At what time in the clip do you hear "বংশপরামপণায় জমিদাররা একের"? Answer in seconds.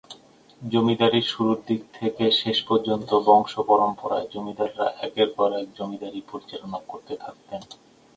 3.27-5.29